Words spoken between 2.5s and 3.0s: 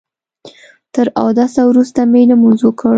وکړ.